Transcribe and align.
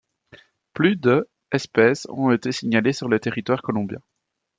Plus 0.73 0.95
de 0.95 1.29
espèces 1.51 2.07
ont 2.09 2.31
été 2.31 2.51
signalées 2.51 2.91
sur 2.91 3.07
le 3.07 3.19
territoire 3.19 3.61
colombien. 3.61 3.99